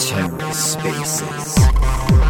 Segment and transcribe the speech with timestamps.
[0.00, 2.29] TerraSpaces.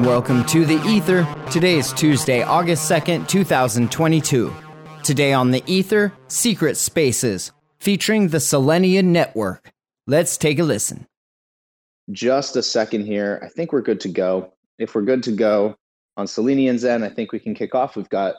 [0.00, 1.28] Welcome to The Ether.
[1.50, 4.54] Today is Tuesday, August 2nd, 2022.
[5.04, 9.70] Today on The Ether, Secret Spaces, featuring the Selenian Network.
[10.06, 11.06] Let's take a listen.
[12.10, 13.38] Just a second here.
[13.44, 14.54] I think we're good to go.
[14.78, 15.76] If we're good to go
[16.16, 17.94] on Selenian's end, I think we can kick off.
[17.94, 18.36] We've got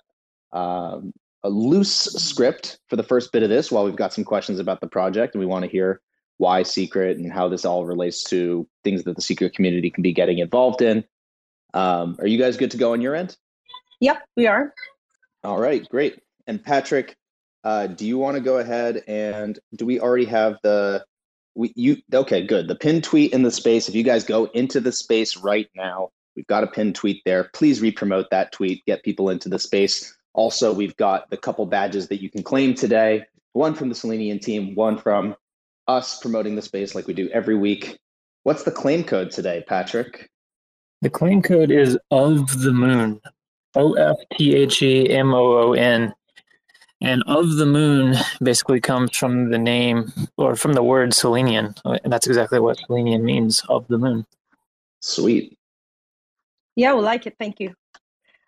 [0.53, 4.59] um, a loose script for the first bit of this while we've got some questions
[4.59, 6.01] about the project and we want to hear
[6.37, 10.13] why secret and how this all relates to things that the secret community can be
[10.13, 11.03] getting involved in.
[11.73, 13.35] Um, are you guys good to go on your end?
[13.99, 14.73] Yep, we are.
[15.43, 16.21] All right, great.
[16.47, 17.15] And Patrick,
[17.63, 21.05] uh, do you want to go ahead and do we already have the
[21.55, 24.79] we you okay good the pin tweet in the space if you guys go into
[24.79, 29.03] the space right now we've got a pin tweet there please re-promote that tweet get
[29.03, 33.23] people into the space also we've got the couple badges that you can claim today
[33.53, 35.35] one from the selenian team one from
[35.87, 37.99] us promoting the space like we do every week
[38.43, 40.29] what's the claim code today patrick
[41.03, 43.19] the claim code is of the moon,
[43.75, 46.13] O F T H E M O O N.
[47.01, 51.75] And of the moon basically comes from the name or from the word Selenian.
[51.83, 54.25] And that's exactly what Selenian means of the moon.
[55.01, 55.57] Sweet.
[56.77, 57.35] Yeah, we like it.
[57.37, 57.75] Thank you.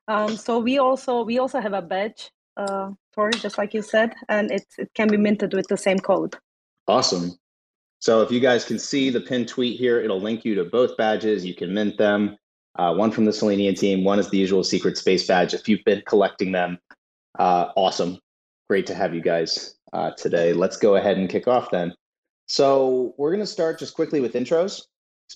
[0.08, 4.16] Um, so we also we also have a badge uh, for just like you said,
[4.30, 6.38] and it it can be minted with the same code.
[6.88, 7.38] Awesome.
[8.00, 10.96] So if you guys can see the pin tweet here, it'll link you to both
[10.96, 11.46] badges.
[11.46, 12.38] You can mint them
[12.75, 15.53] uh, one from the Selenian team, one is the usual secret space badge.
[15.53, 16.78] If you've been collecting them,
[17.40, 18.19] uh, awesome.
[18.69, 20.53] Great to have you guys uh, today.
[20.53, 21.94] Let's go ahead and kick off then.
[22.47, 24.84] So we're going to start just quickly with intros,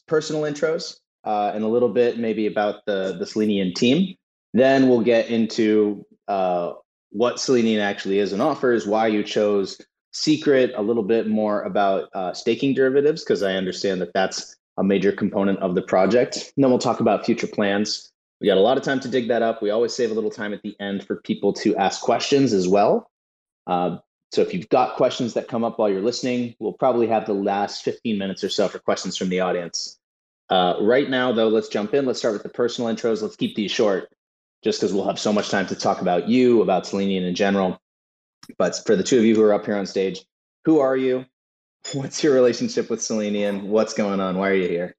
[0.07, 4.15] personal intros, uh, and a little bit maybe about the, the team.
[4.53, 6.73] Then we'll get into uh,
[7.11, 9.79] what Selenian actually is and offers, why you chose
[10.11, 14.83] Secret, a little bit more about uh, staking derivatives, because I understand that that's a
[14.83, 16.53] major component of the project.
[16.55, 18.11] And then we'll talk about future plans.
[18.39, 19.61] We got a lot of time to dig that up.
[19.61, 22.67] We always save a little time at the end for people to ask questions as
[22.67, 23.11] well.
[23.67, 23.97] Uh,
[24.31, 27.33] so if you've got questions that come up while you're listening, we'll probably have the
[27.33, 29.99] last 15 minutes or so for questions from the audience.
[30.49, 32.05] Uh, right now, though, let's jump in.
[32.05, 33.21] Let's start with the personal intros.
[33.21, 34.09] Let's keep these short,
[34.63, 37.81] just because we'll have so much time to talk about you, about Selenian in general.
[38.57, 40.23] But for the two of you who are up here on stage,
[40.63, 41.25] who are you?
[41.93, 43.69] What's your relationship with Selenian?
[43.69, 44.37] What's going on?
[44.37, 44.95] Why are you here?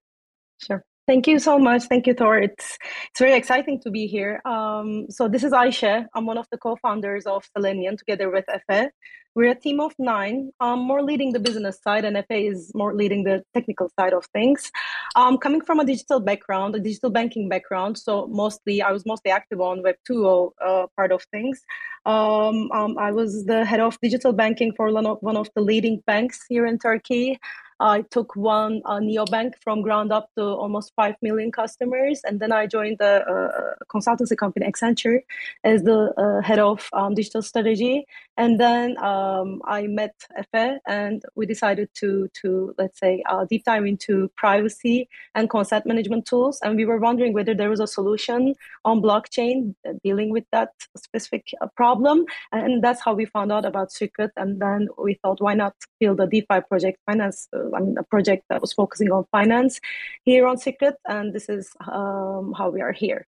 [0.59, 0.83] Sure.
[1.11, 1.87] Thank you so much.
[1.87, 2.39] Thank you, Thor.
[2.39, 2.79] It's
[3.11, 4.41] it's very exciting to be here.
[4.45, 6.07] Um, so this is Aisha.
[6.15, 8.91] I'm one of the co-founders of Selenian together with Efe.
[9.35, 10.53] We're a team of nine.
[10.61, 14.25] I'm more leading the business side, and Efe is more leading the technical side of
[14.27, 14.71] things.
[15.17, 19.33] Um, coming from a digital background, a digital banking background, so mostly I was mostly
[19.33, 21.61] active on Web 2.0 uh, part of things.
[22.07, 25.63] Um, um, I was the head of digital banking for one of, one of the
[25.63, 27.41] leading banks here in Turkey.
[27.81, 32.21] I took one uh, neobank from ground up to almost 5 million customers.
[32.25, 35.21] And then I joined the uh, consultancy company Accenture
[35.65, 38.07] as the uh, head of um, digital strategy.
[38.37, 43.65] And then um, I met Efe and we decided to, to let's say, uh, deep
[43.65, 46.59] dive into privacy and consent management tools.
[46.63, 48.55] And we were wondering whether there was a solution
[48.85, 49.75] on blockchain
[50.05, 52.27] dealing with that specific uh, problem.
[52.53, 54.33] And that's how we found out about Secret.
[54.37, 58.03] And then we thought, why not build a DeFi project, finance uh, I mean, a
[58.03, 59.81] project that was focusing on finance
[60.25, 63.27] here on Secret, and this is um, how we are here.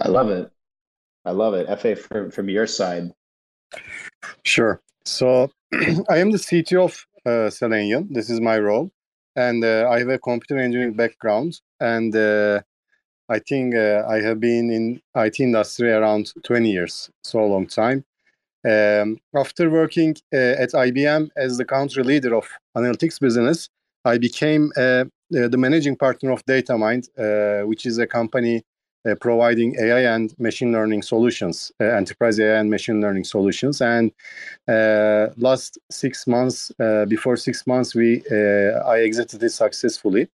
[0.00, 0.50] I love it.
[1.24, 1.66] I love it.
[1.68, 3.12] Efe from, from your side.
[4.44, 4.80] Sure.
[5.04, 5.50] So
[6.08, 8.12] I am the CTO of uh, Selenian.
[8.12, 8.90] This is my role.
[9.34, 11.60] And uh, I have a computer engineering background.
[11.80, 12.60] And uh,
[13.28, 17.66] I think uh, I have been in IT industry around 20 years, so a long
[17.66, 18.04] time.
[18.66, 23.68] Um, after working uh, at IBM as the country leader of analytics business,
[24.04, 28.64] I became uh, the managing partner of DataMind, uh, which is a company
[29.06, 33.80] uh, providing AI and machine learning solutions, uh, enterprise AI and machine learning solutions.
[33.80, 34.10] And
[34.66, 36.72] uh, last six months,
[37.08, 40.28] before six months, we I exited it successfully.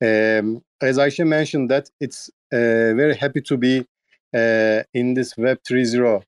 [0.00, 3.84] Um, as Aisha mentioned, that it's very happy to be
[4.34, 6.20] uh, in this Web 3.0 uh,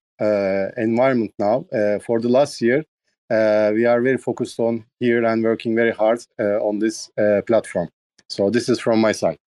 [0.77, 1.67] environment now.
[1.73, 2.85] Uh, for the last year,
[3.31, 7.11] uh, we are very focused on here and working very hard on this
[7.47, 7.89] platform.
[8.29, 9.39] So this is from my side.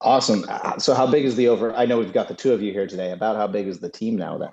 [0.00, 0.44] Awesome.
[0.78, 1.72] So how big is the over?
[1.74, 3.12] I know we've got the two of you here today.
[3.12, 4.50] About how big is the team now then?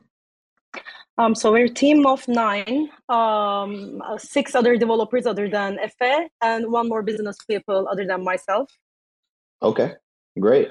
[1.17, 6.71] Um, so we're a team of nine, um, six other developers other than Efe, and
[6.71, 8.71] one more business people other than myself.
[9.61, 9.93] Okay,
[10.39, 10.69] great.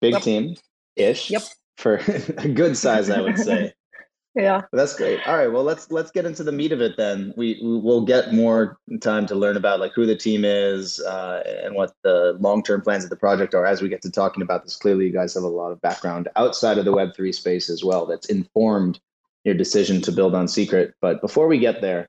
[0.00, 0.22] Big yep.
[0.22, 0.56] team
[0.96, 1.30] ish.
[1.30, 1.42] Yep.
[1.78, 1.96] For
[2.38, 3.72] a good size, I would say.
[4.34, 4.62] yeah.
[4.72, 5.20] That's great.
[5.28, 5.46] All right.
[5.46, 7.32] Well, let's let's get into the meat of it then.
[7.36, 11.44] We, we will get more time to learn about like who the team is uh,
[11.62, 14.42] and what the long term plans of the project are as we get to talking
[14.42, 14.74] about this.
[14.74, 17.84] Clearly, you guys have a lot of background outside of the Web three space as
[17.84, 18.06] well.
[18.06, 18.98] That's informed
[19.44, 20.94] your decision to build on Secret.
[21.00, 22.08] But before we get there,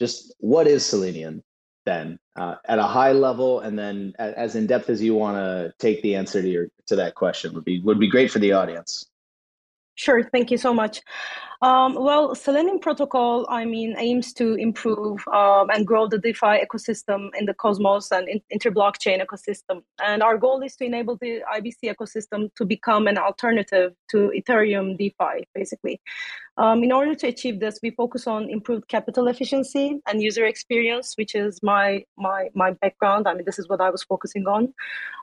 [0.00, 1.44] just what is Selenian?
[1.86, 5.72] Then uh, at a high level and then as in depth as you want to
[5.78, 8.52] take the answer to your to that question would be would be great for the
[8.52, 9.06] audience.
[9.94, 11.00] Sure thank you so much
[11.62, 17.30] um, well, Selenian protocol, I mean, aims to improve um, and grow the DeFi ecosystem
[17.38, 19.82] in the Cosmos and in- interblockchain ecosystem.
[20.04, 24.98] And our goal is to enable the IBC ecosystem to become an alternative to Ethereum
[24.98, 26.00] DeFi, basically.
[26.58, 31.12] Um, in order to achieve this, we focus on improved capital efficiency and user experience,
[31.16, 33.28] which is my my my background.
[33.28, 34.72] I mean, this is what I was focusing on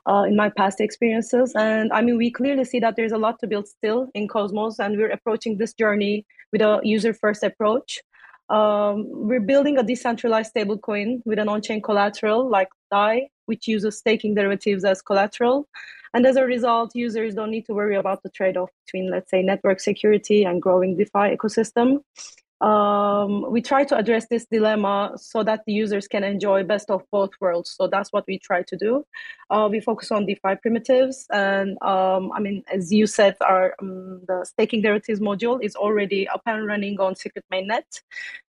[0.06, 1.52] uh, in my past experiences.
[1.56, 4.78] And I mean, we clearly see that there's a lot to build still in Cosmos,
[4.78, 8.00] and we're approaching this journey with a user-first approach.
[8.48, 14.34] Um, we're building a decentralized stablecoin with an on-chain collateral like DAI, which uses staking
[14.34, 15.66] derivatives as collateral.
[16.12, 19.42] And as a result, users don't need to worry about the trade-off between, let's say,
[19.42, 22.02] network security and growing DeFi ecosystem.
[22.64, 27.02] Um, we try to address this dilemma so that the users can enjoy best of
[27.12, 27.74] both worlds.
[27.76, 29.04] So that's what we try to do.
[29.50, 34.22] Uh, we focus on DeFi primitives, and um, I mean, as you said, our um,
[34.26, 38.00] the staking derivatives module is already up and running on Secret Mainnet,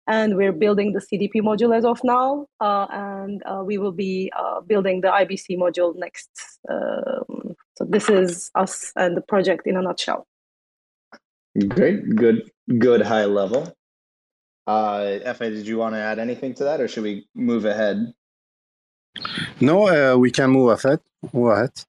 [0.06, 4.30] and we're building the CDP module as of now, uh, and uh, we will be
[4.38, 6.58] uh, building the IBC module next.
[6.68, 10.26] Um, so this is us and the project in a nutshell.
[11.68, 13.72] Great, good, good high level.
[14.66, 18.12] Uh, Efe, did you want to add anything to that, or should we move ahead?
[19.60, 21.00] No, uh, we can move ahead.
[21.32, 21.84] Move ahead.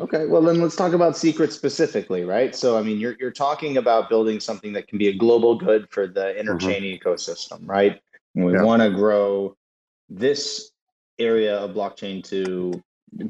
[0.00, 2.54] Okay, well then let's talk about secrets specifically, right?
[2.54, 5.88] So I mean, you're you're talking about building something that can be a global good
[5.90, 7.08] for the interchain mm-hmm.
[7.08, 8.00] ecosystem, right?
[8.36, 8.62] And we yeah.
[8.62, 9.56] want to grow
[10.08, 10.70] this
[11.18, 12.80] area of blockchain to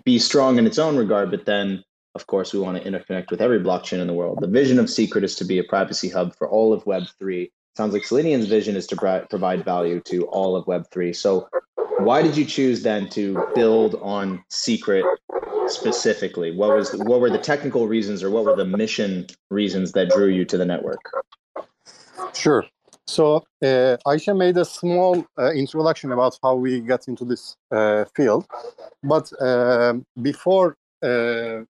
[0.04, 1.82] be strong in its own regard, but then
[2.14, 4.38] of course we want to interconnect with every blockchain in the world.
[4.40, 7.50] The vision of Secret is to be a privacy hub for all of Web3.
[7.78, 8.96] Sounds like Selenian's vision is to
[9.30, 11.14] provide value to all of Web3.
[11.14, 11.48] So
[11.98, 15.04] why did you choose then to build on Secret
[15.68, 16.50] specifically?
[16.56, 20.10] What was the, what were the technical reasons or what were the mission reasons that
[20.10, 20.98] drew you to the network?
[22.34, 22.64] Sure.
[23.06, 28.06] So uh, Aisha made a small uh, introduction about how we got into this uh,
[28.16, 28.44] field,
[29.04, 31.60] but uh, before uh,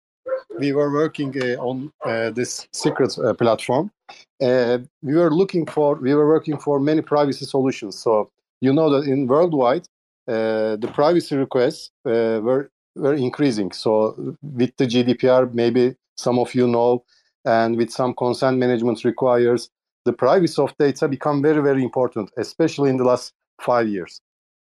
[0.59, 1.93] we were working uh, on
[2.33, 3.91] this secret platform,
[4.40, 7.99] we were looking for we were working for many privacy solutions.
[7.99, 8.31] So
[8.61, 9.87] you know that in worldwide,
[10.26, 13.73] the privacy requests were were increasing.
[13.73, 17.05] So with the GDPR, maybe some of you know,
[17.44, 19.70] and with some consent management requires,
[20.04, 24.21] the privacy of data become very, very important, especially in the last five years.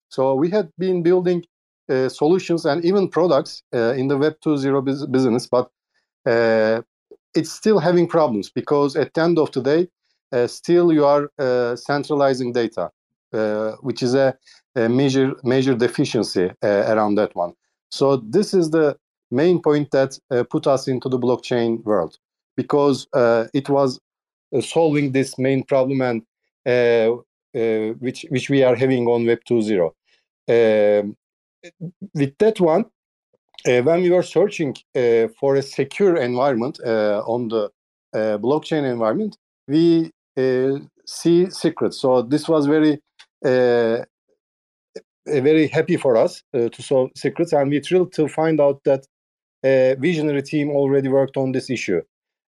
[0.09, 1.43] So we had been building
[1.89, 5.69] uh, solutions and even products uh, in the Web 2.0 business, but
[6.25, 6.81] uh,
[7.37, 9.87] it's still having problems because at the end of the day,
[10.31, 12.89] uh, still you are uh, centralizing data,
[13.33, 14.35] uh, which is a,
[14.75, 17.53] a major major deficiency around that one.
[17.89, 18.97] So this is the
[19.31, 22.17] main point that uh, put us into the blockchain world
[22.55, 23.99] because uh, it was
[24.55, 26.21] uh, solving this main problem and
[26.65, 27.13] uh,
[27.57, 29.91] uh, which which we are having on Web 2.0.
[30.49, 31.15] Um,
[32.13, 32.85] with that one,
[33.65, 34.75] uh, when we were searching
[35.39, 37.69] for a secure environment on the
[38.13, 39.37] blockchain environment,
[39.67, 40.11] we
[41.05, 41.99] see secrets.
[41.99, 42.99] So this was very
[45.27, 49.05] very happy for us uh, to solve secrets, and we're thrilled to find out that
[49.63, 52.01] a visionary team already worked on this issue.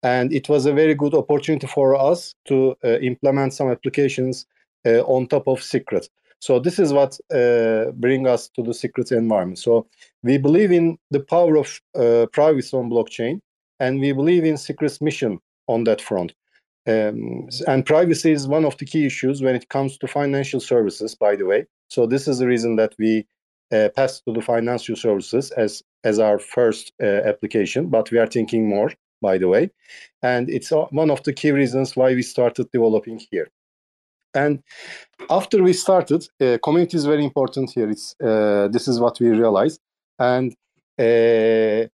[0.02, 4.46] And it was a very good opportunity for us to uh, implement some applications
[4.86, 6.08] uh, on top of secrets.
[6.44, 9.58] So this is what uh, bring us to the secret environment.
[9.58, 9.86] So
[10.22, 13.40] we believe in the power of uh, privacy on blockchain,
[13.80, 16.34] and we believe in secret's mission on that front.
[16.86, 21.14] Um, and privacy is one of the key issues when it comes to financial services,
[21.14, 21.64] by the way.
[21.88, 23.26] So this is the reason that we
[23.72, 28.26] uh, passed to the financial services as as our first uh, application, but we are
[28.26, 28.90] thinking more
[29.22, 29.70] by the way.
[30.22, 33.48] And it's one of the key reasons why we started developing here.
[34.34, 34.62] And
[35.30, 37.88] after we started, uh, community is very important here.
[37.88, 39.80] It's uh, this is what we realized,
[40.18, 40.52] and
[40.98, 41.86] uh,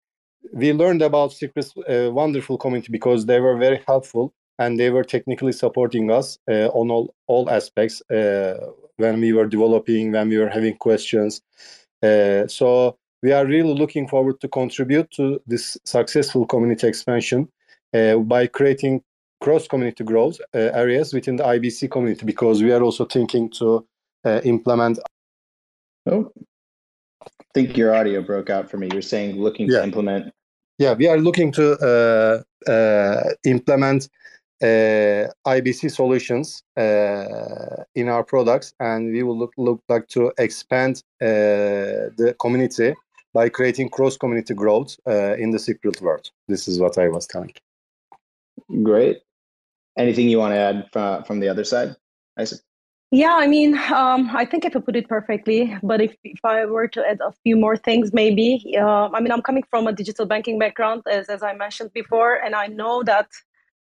[0.52, 5.04] we learned about Secret's uh, wonderful community because they were very helpful and they were
[5.04, 10.38] technically supporting us uh, on all all aspects uh, when we were developing, when we
[10.38, 11.42] were having questions.
[12.49, 17.49] so we are really looking forward to contribute to this successful community expansion
[17.92, 19.02] by creating
[19.40, 23.87] cross community growth uh, areas within the IBC community because we are also thinking to
[24.25, 24.99] uh, implement.
[26.07, 26.33] Oh,
[27.23, 28.88] I think your audio broke out for me.
[28.92, 29.78] You're saying looking yeah.
[29.78, 30.33] to implement.
[30.78, 34.09] Yeah, we are looking to uh, uh implement
[34.62, 41.02] uh, IBC solutions uh, in our products, and we will look, look like to expand
[41.21, 42.95] the community
[43.35, 46.30] by creating cross community growth in the secret world.
[46.49, 47.52] This is what I was telling.
[48.83, 49.18] Great.
[49.99, 51.97] Anything you want to add from, from the other side,
[52.38, 52.61] Isaac?
[53.11, 56.67] Yeah, I mean, um, I think Efe I put it perfectly, but if, if I
[56.67, 59.93] were to add a few more things, maybe, uh, I mean, I'm coming from a
[59.93, 63.28] digital banking background, as, as I mentioned before, and I know that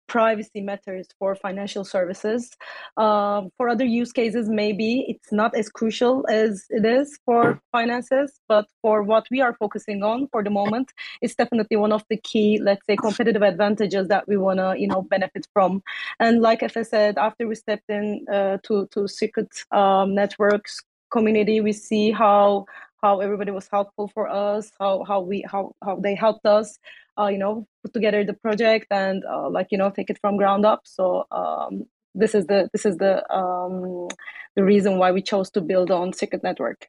[0.06, 2.50] privacy matters for financial services.
[2.96, 8.40] Um, for other use cases, maybe it's not as crucial as it is for finances,
[8.48, 12.16] but for what we are focusing on for the moment, it's definitely one of the
[12.16, 15.82] key, let's say, competitive advantages that we want to, you know, benefit from.
[16.20, 20.80] And like as I said, after we stepped in uh, to to Secret um, Networks
[21.10, 22.66] community, we see how
[23.04, 26.78] how everybody was helpful for us, how how we how how they helped us
[27.20, 30.38] uh, you know put together the project and uh, like you know take it from
[30.38, 30.80] ground up.
[30.84, 31.84] So um,
[32.14, 34.08] this is the this is the um,
[34.56, 36.88] the reason why we chose to build on secret network.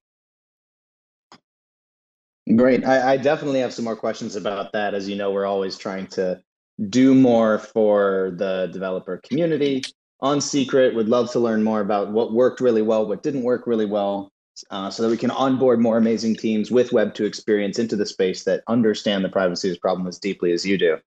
[2.55, 2.85] Great.
[2.85, 4.93] I, I definitely have some more questions about that.
[4.93, 6.41] As you know we're always trying to
[6.89, 9.83] do more for the developer community
[10.21, 10.95] on secret.
[10.95, 14.31] Would love to learn more about what worked really well what didn't work really well
[14.69, 18.43] uh, so that we can onboard more amazing teams with Web2 experience into the space
[18.43, 20.97] that understand the privacy problem as deeply as you do.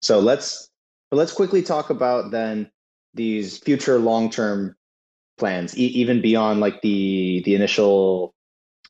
[0.00, 0.68] So let's
[1.10, 2.70] let's quickly talk about then
[3.14, 4.76] these future long-term
[5.38, 8.34] plans, e- even beyond like the the initial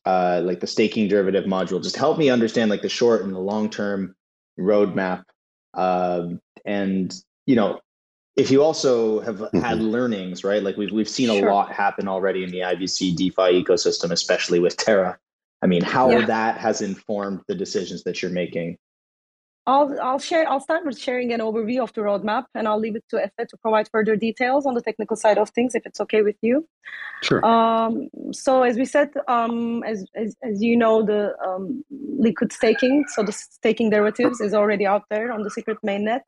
[0.05, 1.81] uh, like the staking derivative module.
[1.81, 4.15] Just help me understand like the short and the long-term
[4.59, 5.23] roadmap,
[5.73, 6.27] uh,
[6.65, 7.13] and
[7.45, 7.79] you know
[8.35, 9.59] if you also have mm-hmm.
[9.59, 10.63] had learnings, right?
[10.63, 11.47] Like we've we've seen sure.
[11.47, 15.17] a lot happen already in the IBC DeFi ecosystem, especially with Terra.
[15.61, 16.25] I mean, how yeah.
[16.25, 18.77] that has informed the decisions that you're making.
[19.65, 20.49] I'll I'll share.
[20.49, 23.47] I'll start with sharing an overview of the roadmap, and I'll leave it to Efe
[23.47, 26.67] to provide further details on the technical side of things, if it's okay with you.
[27.21, 27.45] Sure.
[27.45, 33.05] Um, so as we said, um, as, as as you know, the um, liquid staking,
[33.07, 36.21] so the staking derivatives, is already out there on the secret mainnet.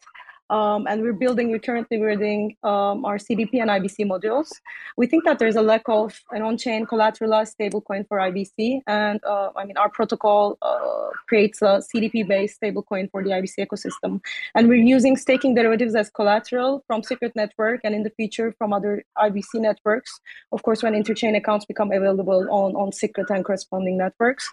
[0.49, 4.49] Um, and we're building, we're currently building um, our CDP and IBC modules.
[4.97, 8.81] We think that there's a lack of an on-chain collateralized stablecoin for IBC.
[8.87, 14.21] And uh, I mean, our protocol uh, creates a CDP-based stablecoin for the IBC ecosystem.
[14.53, 18.71] And we're using staking derivatives as collateral from Secret Network and in the future from
[18.71, 20.19] other IBC networks.
[20.51, 24.47] Of course, when interchain accounts become available on, on Secret and corresponding networks,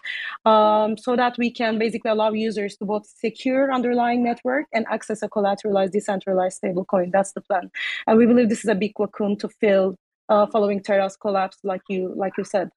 [0.45, 5.21] um, so that we can basically allow users to both secure underlying network and access
[5.21, 7.11] a collateralized decentralized stablecoin.
[7.11, 7.71] That's the plan,
[8.07, 9.97] and we believe this is a big cocoon to fill
[10.29, 12.69] uh, following Terra's collapse, like you like you said.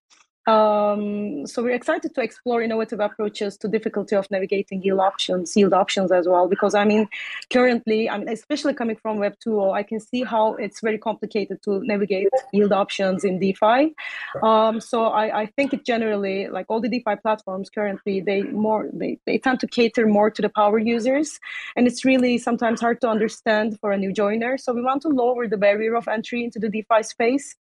[0.46, 5.72] Um, so we're excited to explore innovative approaches to difficulty of navigating yield options, yield
[5.72, 6.46] options as well.
[6.48, 7.08] Because I mean,
[7.52, 11.62] currently, I mean, especially coming from Web 2.0, I can see how it's very complicated
[11.64, 13.94] to navigate yield options in DeFi.
[14.42, 18.88] Um, so I, I think it generally, like all the DeFi platforms currently, they more
[18.92, 21.40] they, they tend to cater more to the power users,
[21.74, 24.58] and it's really sometimes hard to understand for a new joiner.
[24.58, 27.56] So we want to lower the barrier of entry into the DeFi space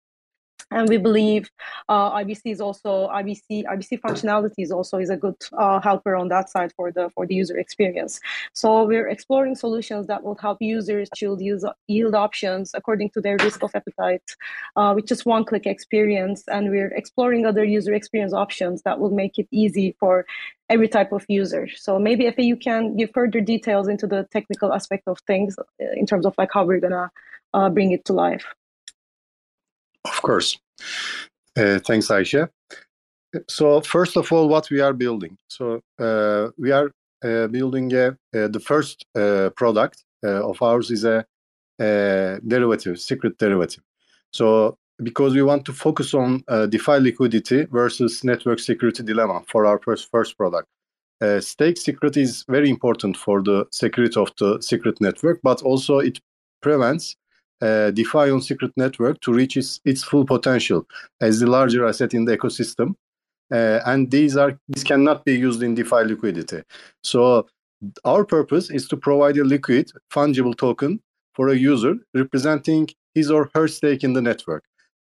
[0.72, 1.50] and we believe
[1.90, 6.30] uh, IBC is also IBC IBC functionality is also is a good uh, helper on
[6.30, 8.20] that side for the for the user experience.
[8.54, 13.38] So we're exploring solutions that will help users choose use, yield options according to their
[13.38, 14.36] risk of appetite,
[14.76, 16.44] uh, with just one click experience.
[16.48, 20.26] And we're exploring other user experience options that will make it easy for
[20.70, 21.68] every type of user.
[21.76, 25.64] So maybe Efe you can give further details into the technical aspect of things uh,
[25.96, 27.12] in terms of like how we're gonna
[27.54, 28.46] uh, bring it to life.
[30.06, 30.58] Of course.
[31.58, 32.50] Uh, thanks, Aisha.
[33.48, 35.38] So first of all, what we are building.
[35.48, 36.92] So uh, we are
[37.24, 41.24] uh, building a, uh, the first uh, product uh, of ours is a,
[41.80, 43.84] a, derivative, secret derivative.
[44.34, 49.80] So because we want to focus on DeFi liquidity versus network security dilemma for our
[49.80, 50.68] first first product.
[51.40, 56.20] stake secret is very important for the security of the secret network, but also it
[56.62, 57.16] prevents
[57.62, 60.86] uh, DeFi on secret network to reach its, its full potential
[61.20, 62.96] as the larger asset in the ecosystem.
[63.52, 66.62] Uh, and these are these cannot be used in DeFi liquidity.
[67.04, 67.48] So
[68.06, 71.02] our purpose is to provide a liquid fungible token
[71.36, 74.64] for a user representing his or her stake in the network.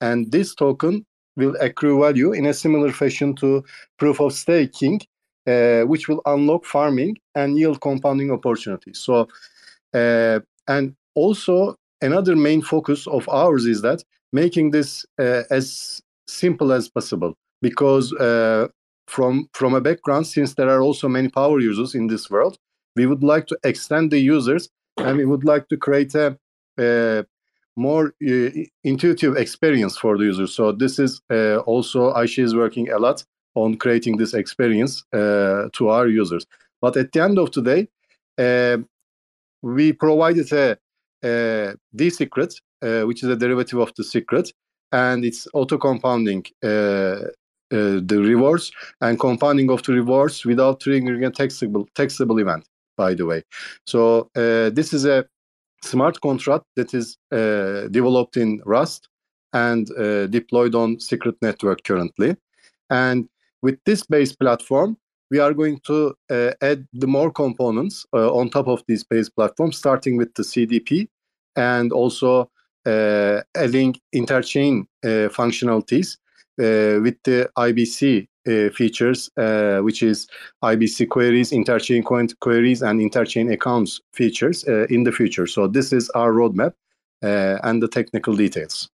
[0.02, 3.64] And this token will accrue value in a similar fashion to
[3.98, 5.02] proof of staking,
[5.48, 9.00] uh, which will unlock farming and yield compounding opportunities.
[9.00, 9.28] So,
[9.94, 16.72] uh, and also another main focus of ours is that making this uh, as simple
[16.72, 18.68] as possible because uh,
[19.08, 22.58] from from a background since there are also many power users in this world
[22.96, 26.38] we would like to extend the users and we would like to create a,
[26.80, 27.26] a
[27.76, 28.50] more uh,
[28.84, 33.24] intuitive experience for the user so this is uh, also Ayşe is working a lot
[33.56, 36.46] on creating this experience uh, to our users.
[36.82, 37.88] But at the end of today
[38.38, 38.78] uh,
[39.62, 40.78] we provided a,
[41.24, 44.52] a D secret uh, which is a derivative of the secret
[44.92, 46.68] and it's auto compounding uh,
[47.72, 48.72] uh, the rewards
[49.02, 52.66] and compounding of the rewards without triggering a taxable taxable event.
[52.98, 53.44] By the way,
[53.86, 55.26] so uh, this is a
[55.84, 59.08] smart contract that is uh, developed in Rust
[59.54, 62.36] and uh, deployed on Secret Network currently.
[62.90, 63.30] And
[63.62, 64.98] with this base platform,
[65.30, 69.30] we are going to uh, add the more components uh, on top of this base
[69.30, 71.08] platform, starting with the CDP
[71.56, 72.50] and also
[72.86, 76.18] uh, adding interchain uh, functionalities
[76.60, 79.30] uh, with the IBC uh, features,
[79.84, 80.28] which is
[80.64, 85.46] IBC queries, interchain coin queries, and interchain accounts features in the future.
[85.46, 86.74] So this is our roadmap
[87.22, 88.90] and the technical details.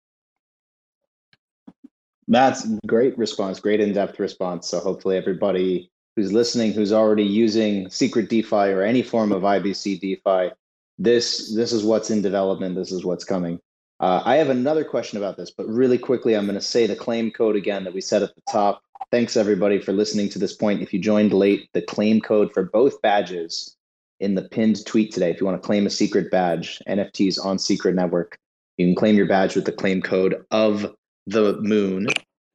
[2.29, 4.69] That's great response, great in-depth response.
[4.69, 10.01] So hopefully everybody who's listening, who's already using Secret DeFi or any form of IBC
[10.01, 10.55] DeFi,
[10.99, 12.75] this this is what's in development.
[12.75, 13.61] This is what's coming.
[14.01, 16.97] Uh, I have another question about this, but really quickly, I'm going to say the
[16.97, 18.83] claim code again that we said at the top.
[19.11, 20.83] Thanks everybody for listening to this point.
[20.83, 23.77] If you joined late, the claim code for both badges
[24.19, 25.31] in the pinned tweet today.
[25.31, 28.39] If you want to claim a secret badge, NFTs on Secret Network,
[28.77, 30.95] you can claim your badge with the claim code of
[31.27, 32.09] the moon,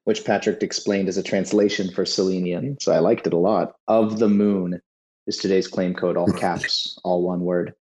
[0.08, 2.78] which Patrick explained as a translation for Selenian.
[2.80, 3.74] So I liked it a lot.
[3.88, 4.82] Of the moon
[5.28, 7.74] is today's claim code, all caps, all one word.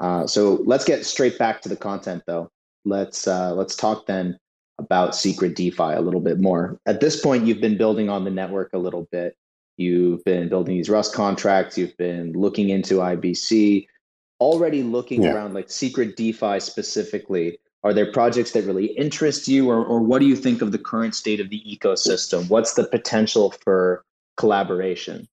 [0.00, 2.50] Uh, so let's get straight back to the content, though
[2.84, 4.38] let's uh, let's talk then
[4.78, 6.78] about secret DeFi a little bit more.
[6.86, 9.36] At this point, you've been building on the network a little bit.
[9.76, 11.78] You've been building these Rust contracts.
[11.78, 13.86] You've been looking into IBC.
[14.40, 15.34] Already looking yeah.
[15.34, 17.58] around like secret DeFi specifically.
[17.84, 20.78] Are there projects that really interest you, or or what do you think of the
[20.78, 22.48] current state of the ecosystem?
[22.48, 24.04] What's the potential for
[24.36, 25.28] collaboration?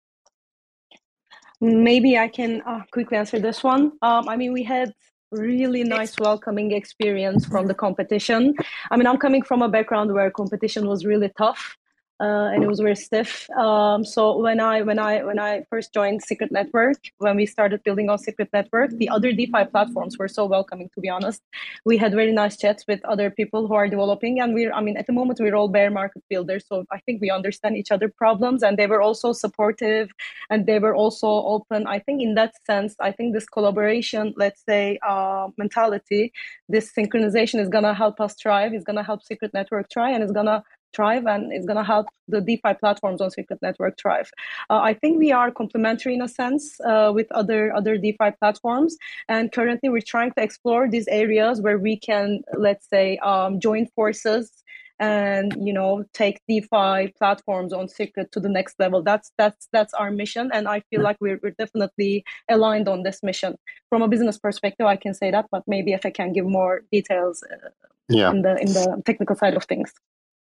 [1.61, 3.91] Maybe I can uh, quickly answer this one.
[4.01, 4.93] Um, I mean, we had
[5.31, 8.55] really nice welcoming experience from the competition
[8.89, 11.77] i mean i'm coming from a background where competition was really tough
[12.19, 13.49] uh, and it was very stiff.
[13.51, 17.81] Um, so when I when I when I first joined Secret Network, when we started
[17.83, 20.89] building on Secret Network, the other DeFi platforms were so welcoming.
[20.95, 21.41] To be honest,
[21.85, 24.97] we had very nice chats with other people who are developing, and we're I mean
[24.97, 28.09] at the moment we're all bear market builders, so I think we understand each other
[28.09, 30.11] problems, and they were also supportive,
[30.49, 31.87] and they were also open.
[31.87, 36.33] I think in that sense, I think this collaboration, let's say, uh, mentality,
[36.67, 38.73] this synchronization is gonna help us thrive.
[38.73, 42.07] It's gonna help Secret Network try, and it's gonna thrive and it's going to help
[42.27, 44.29] the DeFi platforms on Secret Network thrive.
[44.69, 48.97] Uh, I think we are complementary in a sense uh, with other other DeFi platforms,
[49.27, 53.87] and currently we're trying to explore these areas where we can, let's say, um, join
[53.95, 54.63] forces
[54.99, 59.01] and you know take DeFi platforms on Secret to the next level.
[59.01, 63.23] That's that's that's our mission, and I feel like we're we're definitely aligned on this
[63.23, 63.55] mission.
[63.89, 66.81] From a business perspective, I can say that, but maybe if I can give more
[66.91, 67.43] details.
[67.51, 67.69] Uh,
[68.09, 68.31] yeah.
[68.31, 69.93] in the in the technical side of things.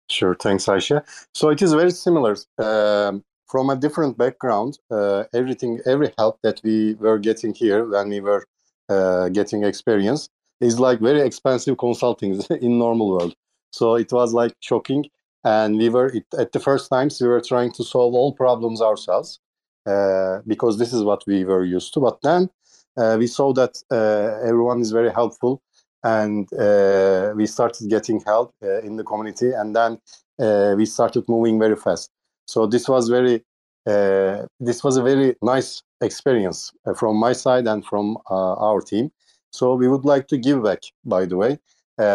[0.09, 1.03] Sure, thanks, Aisha.
[1.35, 2.37] So it is very similar.
[2.59, 8.09] Um, from a different background, uh, everything, every help that we were getting here when
[8.09, 8.47] we were
[8.88, 10.29] uh, getting experience
[10.61, 13.35] is like very expensive consulting in normal world.
[13.73, 15.07] So it was like shocking,
[15.45, 18.81] and we were it, at the first times we were trying to solve all problems
[18.81, 19.40] ourselves
[19.87, 22.01] uh, because this is what we were used to.
[22.01, 22.49] But then
[22.97, 25.62] uh, we saw that uh, everyone is very helpful
[26.07, 29.99] and uh, we started getting help uh, in the community and then
[30.38, 32.11] uh, we started moving very fast
[32.47, 33.45] so this was very
[33.87, 38.81] uh, this was a very nice experience uh, from my side and from uh, our
[38.81, 39.11] team
[39.51, 41.59] so we would like to give back by the way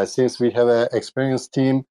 [0.06, 1.84] since we have an experienced team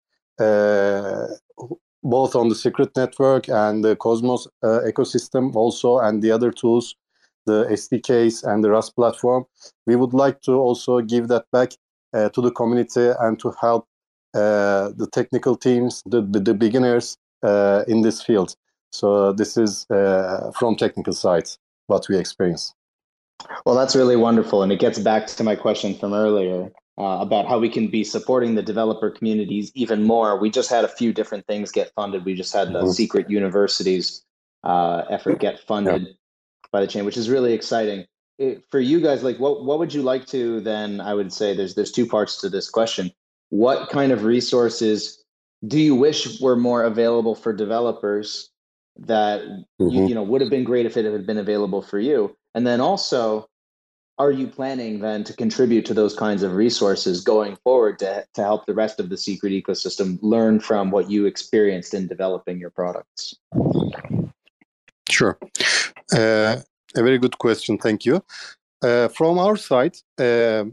[2.03, 4.47] both on the secret network and the Cosmos
[4.91, 6.95] ecosystem also, and the other tools,
[7.47, 9.45] the SDKs and the Rust platform.
[9.87, 11.73] We would like to also give that back
[12.13, 13.87] to the community and to help
[14.33, 18.55] uh, the technical teams, the, the, beginners uh, in this field.
[18.93, 21.49] So this is uh, from technical side
[21.89, 22.73] what we experience.
[23.67, 27.49] Well, that's really wonderful, and it gets back to my question from earlier uh, about
[27.49, 30.39] how we can be supporting the developer communities even more.
[30.39, 32.25] We just had a few different things get funded.
[32.25, 32.91] We just had the mm-hmm.
[32.91, 34.23] secret universities
[34.63, 36.13] uh, effort get funded yeah.
[36.71, 38.07] by the chain, which is really exciting.
[38.41, 40.99] It, for you guys, like what what would you like to then?
[41.01, 43.13] I would say there's there's two parts to this question.
[43.51, 45.23] What kind of resources
[45.69, 48.49] do you wish were more available for developers
[48.97, 49.89] that mm-hmm.
[49.89, 52.35] you, you know would have been great if it had been available for you?
[52.55, 53.47] And then also,
[54.17, 58.43] are you planning then to contribute to those kinds of resources going forward to, to
[58.43, 62.71] help the rest of the secret ecosystem learn from what you experienced in developing your
[62.71, 63.35] products?
[65.11, 65.39] Sure.
[66.15, 66.57] Uh,
[66.97, 67.79] a very good question.
[67.79, 68.23] Thank you.
[68.83, 70.65] Uh, from our side, uh,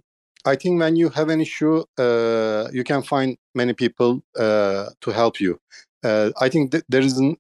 [0.46, 5.12] I think when you have an issue, uh, you can find many people uh, to
[5.12, 5.60] help you.
[6.04, 7.36] Uh, I think th- there is an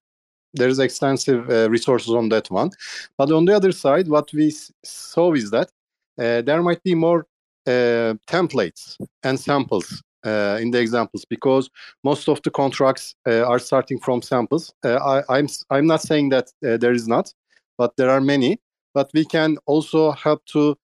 [0.53, 2.71] there is extensive uh, resources on that one
[3.17, 4.51] but on the other side what we
[4.83, 5.69] saw is that
[6.17, 7.27] there might be more
[7.67, 11.69] templates and samples uh, in the examples because
[12.03, 16.29] most of the contracts uh, are starting from samples uh, I, I'm, I'm not saying
[16.29, 17.33] that there is not
[17.77, 18.59] but there are many
[18.97, 20.75] but we can also help to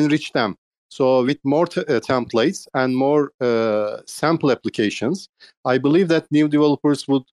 [0.00, 0.50] enrich them
[0.88, 3.22] so with more t- templates and more
[4.06, 5.28] sample applications
[5.64, 7.26] i believe that new developers would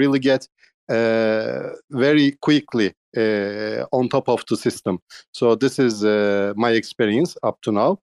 [0.00, 0.42] really get
[0.90, 4.98] uh, very quickly uh, on top of the system.
[5.32, 8.00] So this is uh, my experience up to now,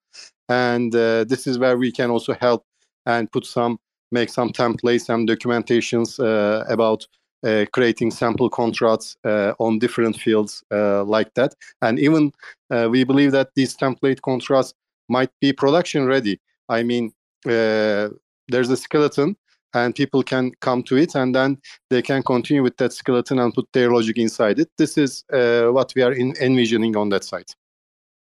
[0.48, 2.64] and this is where we can also help
[3.04, 3.78] and put some
[4.10, 6.18] make some templates and documentations
[6.72, 7.06] about
[7.46, 11.54] uh, creating sample contracts uh, on different fields uh, like that.
[11.82, 12.32] And even
[12.70, 14.74] we believe that these template contracts
[15.08, 16.40] might be production ready.
[16.68, 17.12] I mean,
[17.44, 19.36] there's a skeleton
[19.74, 21.58] and people can come to it and then
[21.90, 25.66] they can continue with that skeleton and put their logic inside it this is uh,
[25.66, 27.44] what we are in, envisioning on that side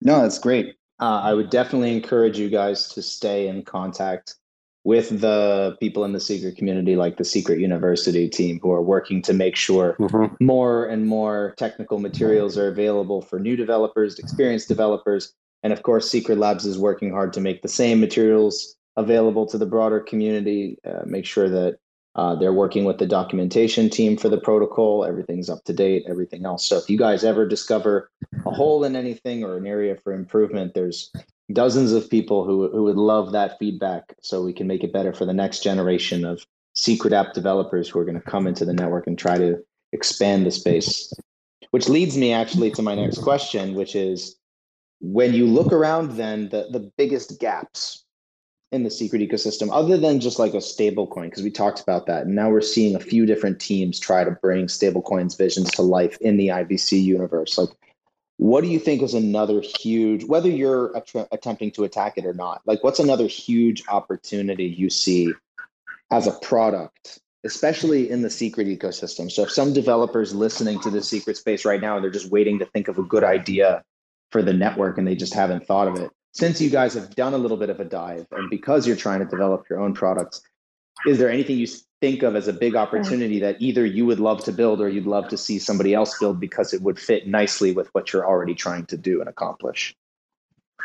[0.01, 4.37] no that's great uh, i would definitely encourage you guys to stay in contact
[4.85, 9.23] with the people in the secret community like the secret university team who are working
[9.23, 10.45] to make sure mm-hmm.
[10.45, 16.11] more and more technical materials are available for new developers experienced developers and of course
[16.11, 20.79] secret labs is working hard to make the same materials available to the broader community.
[20.87, 21.79] Uh, make sure that
[22.17, 25.05] uh, they're working with the documentation team for the protocol.
[25.05, 26.69] Everything's up to date, everything else.
[26.69, 28.11] So if you guys ever discover
[28.47, 31.11] a hole in anything or an area for improvement, there's
[31.53, 35.13] dozens of people who, who would love that feedback so we can make it better
[35.13, 38.73] for the next generation of secret app developers who are going to come into the
[38.73, 39.57] network and try to
[39.93, 41.13] expand the space.
[41.71, 44.37] Which leads me actually to my next question, which is
[45.01, 48.05] when you look around then the, the biggest gaps
[48.73, 52.07] in the secret ecosystem other than just like a stable coin because we talked about
[52.07, 55.83] that and now we're seeing a few different teams try to bring stablecoins visions to
[55.83, 57.69] life in the ibc universe like
[58.37, 62.35] what do you think is another huge whether you're att- attempting to attack it or
[62.35, 65.33] not like what's another huge opportunity you see
[66.11, 69.31] as a product especially in the secret ecosystem?
[69.31, 72.67] So if some developers listening to the secret space right now they're just waiting to
[72.67, 73.85] think of a good idea
[74.31, 77.33] for the network and they just haven't thought of it since you guys have done
[77.33, 80.43] a little bit of a dive and because you're trying to develop your own products,
[81.07, 81.67] is there anything you
[82.05, 85.07] think of as a big opportunity that either you would love to build or you'd
[85.07, 88.55] love to see somebody else build because it would fit nicely with what you're already
[88.55, 89.95] trying to do and accomplish?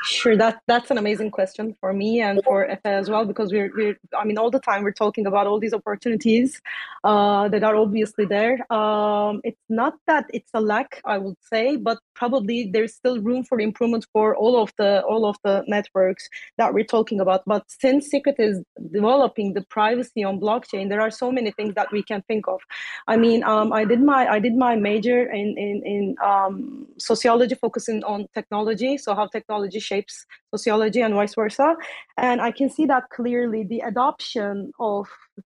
[0.04, 3.72] Sure, that that's an amazing question for me and for Efe as well because we're,
[3.76, 6.62] we're I mean all the time we're talking about all these opportunities
[7.04, 8.72] uh, that are obviously there.
[8.72, 13.44] Um, it's not that it's a lack, I would say, but probably there's still room
[13.44, 17.44] for improvement for all of the all of the networks that we're talking about.
[17.46, 21.92] But since Secret is developing the privacy on blockchain, there are so many things that
[21.92, 22.62] we can think of.
[23.08, 27.56] I mean, um, I did my I did my major in in, in um, sociology,
[27.56, 31.76] focusing on technology, so how technology shapes sociology and vice versa.
[32.18, 35.08] And I can see that clearly the adoption of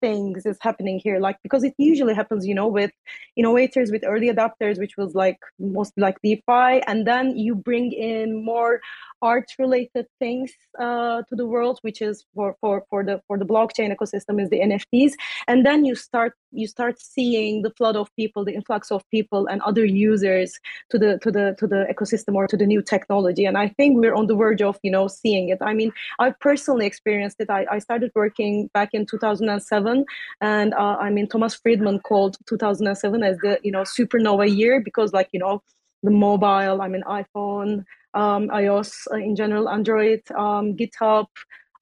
[0.00, 2.92] things is happening here like because it usually happens you know with
[3.36, 6.82] innovators with early adopters which was like mostly like defi.
[6.86, 8.80] And then you bring in more
[9.22, 13.44] art related things uh, to the world which is for, for for the for the
[13.44, 15.12] blockchain ecosystem is the nfts
[15.46, 19.46] and then you start you start seeing the flood of people the influx of people
[19.46, 20.58] and other users
[20.90, 23.44] to the to the to the ecosystem or to the new technology.
[23.44, 26.30] And i think we're on the verge of you know seeing it i mean i
[26.30, 30.04] personally experienced it i, I started working back in 2007
[30.40, 35.12] and uh, i mean thomas friedman called 2007 as the you know supernova year because
[35.12, 35.62] like you know
[36.02, 41.26] the mobile i mean iphone um, ios uh, in general android um, github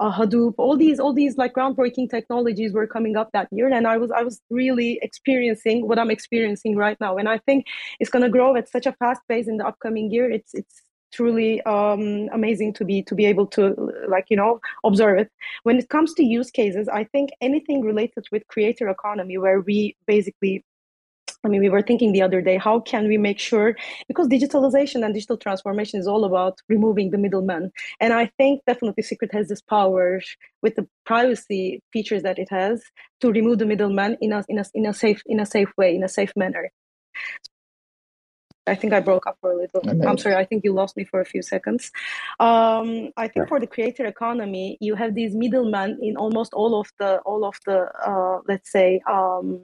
[0.01, 3.87] uh, Hadoop, all these, all these like groundbreaking technologies were coming up that year, and
[3.87, 7.67] I was, I was really experiencing what I'm experiencing right now, and I think
[8.01, 10.31] it's going to grow at such a fast pace in the upcoming year.
[10.31, 15.19] It's, it's truly um, amazing to be to be able to like you know observe
[15.19, 15.31] it
[15.65, 19.97] when it comes to use cases i think anything related with creator economy where we
[20.07, 20.65] basically
[21.45, 23.75] I mean, we were thinking the other day, how can we make sure,
[24.09, 27.73] because digitalization and digital transformation is all about removing the middleman.
[27.99, 30.21] And I think definitely Secret has this power
[30.63, 32.83] with the privacy features that it has
[33.21, 35.95] to remove the middleman in a, in a, in a safe, in a safe way,
[35.95, 36.71] in a safe manner.
[38.71, 39.81] I think I broke up for a little.
[39.83, 40.07] Amazing.
[40.07, 40.37] I'm sorry.
[40.37, 41.91] I think you lost me for a few seconds.
[42.39, 46.89] Um, I think for the creator economy, you have these middlemen in almost all of
[46.99, 49.61] the all of the uh, let's say um,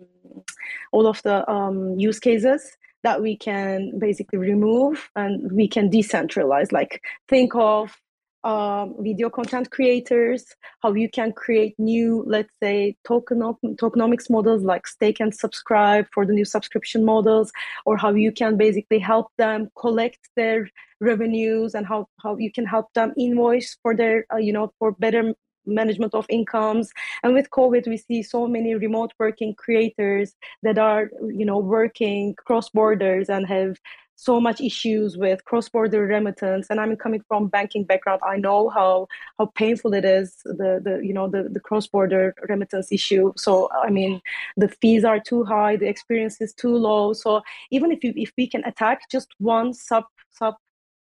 [0.93, 6.73] all of the um, use cases that we can basically remove and we can decentralize.
[6.73, 7.97] Like think of
[8.47, 10.45] um, video content creators,
[10.81, 13.41] how you can create new, let's say, token
[13.83, 17.51] tokenomics models like stake and subscribe for the new subscription models,
[17.87, 22.65] or how you can basically help them collect their revenues and how, how you can
[22.65, 25.35] help them invoice for their, uh, you know, for better
[25.67, 26.93] management of incomes.
[27.25, 32.37] And with covid we see so many remote working creators that are you know working
[32.47, 33.77] cross borders and have
[34.17, 39.07] so much issues with cross-border remittance and i'm coming from banking background i know how
[39.39, 43.33] how painful it is the the you know the, the cross-border remittance issue.
[43.37, 44.21] So i mean
[44.57, 47.13] the fees are too high the experience is too low.
[47.13, 50.55] So even if you if we can attack just one sub sub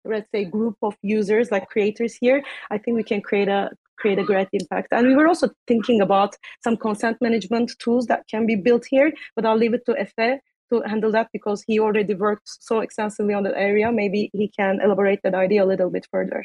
[0.05, 4.19] let's say group of users like creators here i think we can create a create
[4.21, 4.93] a great impact.
[4.93, 9.13] And we were also thinking about some consent management tools that can be built here
[9.35, 10.39] but i'll leave it to efe
[10.71, 13.91] to handle that because he already worked so extensively on that area.
[13.93, 16.45] Maybe he can elaborate that idea a little bit further.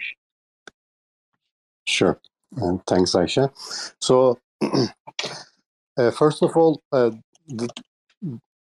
[1.86, 2.20] Sure.
[2.58, 3.52] And thanks, Aisha.
[4.00, 4.40] So,
[5.98, 7.12] uh, first of all, uh,
[7.48, 7.70] the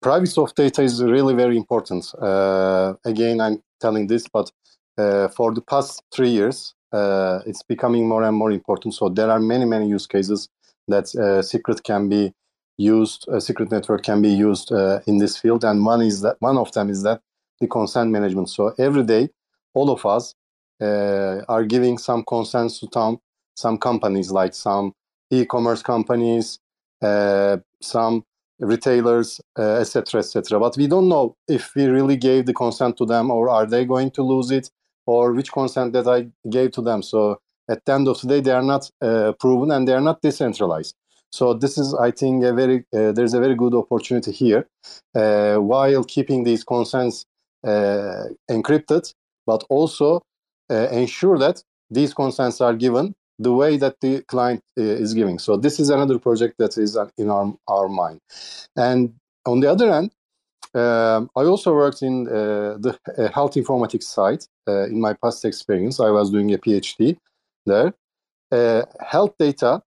[0.00, 2.12] privacy of data is really very important.
[2.20, 4.50] Uh, again, I'm telling this, but
[4.98, 8.94] uh, for the past three years, uh, it's becoming more and more important.
[8.94, 10.48] So there are many, many use cases
[10.88, 12.32] that uh, secret can be
[12.78, 16.36] used a secret network can be used uh, in this field and one is that
[16.40, 17.20] one of them is that
[17.60, 18.48] the consent management.
[18.50, 19.30] So every day
[19.74, 20.34] all of us
[20.80, 23.18] uh, are giving some consents to some
[23.54, 24.92] some companies like some
[25.30, 26.58] e-commerce companies
[27.02, 28.24] uh, some
[28.58, 32.96] retailers etc uh, etc et but we don't know if we really gave the consent
[32.96, 34.70] to them or are they going to lose it
[35.06, 37.02] or which consent that i gave to them.
[37.02, 40.00] So at the end of the day they are not uh, proven and they are
[40.00, 40.94] not decentralized
[41.32, 44.68] so this is, I think, a very uh, there's a very good opportunity here,
[45.14, 47.24] uh, while keeping these consents
[47.64, 49.12] uh, encrypted,
[49.46, 50.20] but also
[50.70, 55.38] uh, ensure that these consents are given the way that the client uh, is giving.
[55.38, 58.20] So this is another project that is in our our mind.
[58.76, 59.14] And
[59.46, 60.10] on the other hand,
[60.74, 62.98] um, I also worked in uh, the
[63.34, 65.98] health informatics side in my past experience.
[65.98, 67.16] I was doing a PhD
[67.64, 67.94] there.
[69.00, 69.82] health data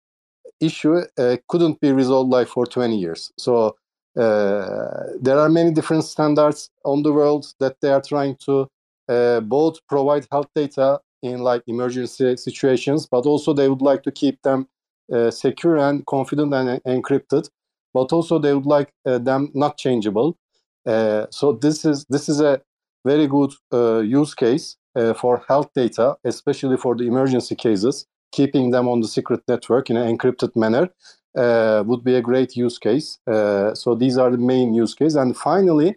[0.66, 3.32] issue uh, couldn't be resolved like for 20 years.
[3.38, 3.76] So
[4.18, 8.68] uh, there are many different standards on the world that they are trying to
[9.10, 14.12] uh, both provide health data in like emergency situations, but also they would like to
[14.12, 14.68] keep them
[15.12, 17.50] uh, secure and confident and encrypted.
[17.94, 20.38] But also they would like uh, them not changeable.
[20.86, 22.62] Uh, so this is this is a
[23.06, 24.78] very good use case
[25.16, 29.96] for health data, especially for the emergency cases keeping them on the secret network in
[29.96, 30.90] an encrypted manner
[31.38, 33.20] uh, would be a great use case.
[33.26, 35.16] Uh, so these are the main use case.
[35.16, 35.96] And finally,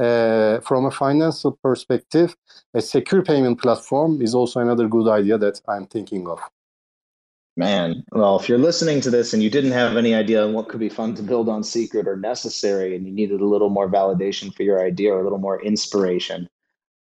[0.00, 2.36] uh, from a financial perspective,
[2.74, 6.40] a secure payment platform is also another good idea that I'm thinking of.
[7.58, 10.68] Man, well, if you're listening to this and you didn't have any idea on what
[10.68, 13.88] could be fun to build on Secret or necessary, and you needed a little more
[13.88, 16.50] validation for your idea or a little more inspiration,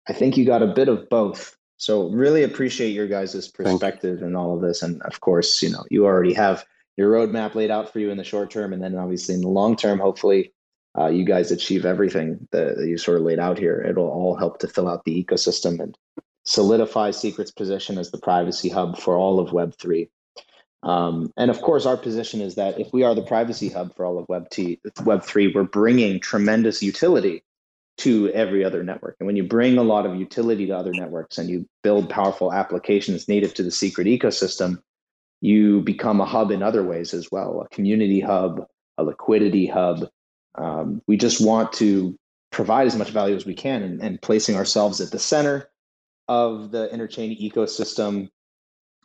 [0.07, 4.35] I think you got a bit of both so really appreciate your guys' perspective and
[4.35, 4.81] all of this.
[4.81, 6.65] And of course, you know, you already have
[6.97, 9.47] your roadmap laid out for you in the short term, and then obviously in the
[9.47, 10.53] long term, hopefully,
[10.97, 13.85] uh, you guys achieve everything that, that you sort of laid out here.
[13.87, 15.95] It'll all help to fill out the ecosystem and
[16.43, 20.09] solidify Secret's position as the privacy hub for all of Web three.
[20.81, 24.05] Um, and of course, our position is that if we are the privacy hub for
[24.05, 27.43] all of Web, T, Web three, we're bringing tremendous utility
[27.97, 29.15] to every other network.
[29.19, 32.53] And when you bring a lot of utility to other networks and you build powerful
[32.53, 34.77] applications native to the secret ecosystem,
[35.41, 38.65] you become a hub in other ways as well a community hub,
[38.97, 40.07] a liquidity hub.
[40.55, 42.17] Um, we just want to
[42.51, 45.69] provide as much value as we can and, and placing ourselves at the center
[46.27, 48.29] of the interchain ecosystem